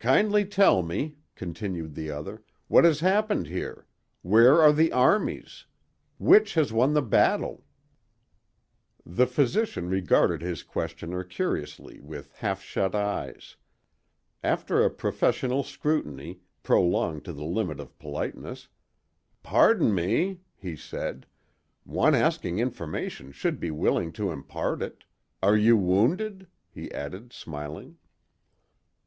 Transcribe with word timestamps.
"Kindly 0.00 0.44
tell 0.44 0.82
me," 0.82 1.16
continued 1.34 1.94
the 1.94 2.10
other, 2.10 2.42
"what 2.68 2.84
has 2.84 3.00
happened 3.00 3.46
here. 3.46 3.86
Where 4.20 4.60
are 4.60 4.70
the 4.70 4.92
armies? 4.92 5.64
Which 6.18 6.52
has 6.52 6.74
won 6.74 6.92
the 6.92 7.00
battle?" 7.00 7.64
The 9.06 9.26
physician 9.26 9.88
regarded 9.88 10.42
his 10.42 10.62
questioner 10.62 11.24
curiously 11.24 12.00
with 12.00 12.34
half 12.34 12.60
shut 12.62 12.94
eyes. 12.94 13.56
After 14.44 14.84
a 14.84 14.90
professional 14.90 15.62
scrutiny, 15.62 16.40
prolonged 16.62 17.24
to 17.24 17.32
the 17.32 17.46
limit 17.46 17.80
of 17.80 17.98
politeness, 17.98 18.68
"Pardon 19.42 19.94
me," 19.94 20.40
he 20.54 20.76
said; 20.76 21.24
"one 21.84 22.14
asking 22.14 22.58
information 22.58 23.32
should 23.32 23.58
be 23.58 23.70
willing 23.70 24.12
to 24.12 24.32
impart 24.32 24.82
it. 24.82 25.04
Are 25.42 25.56
you 25.56 25.78
wounded?" 25.78 26.46
he 26.68 26.92
added, 26.92 27.32
smiling. 27.32 27.96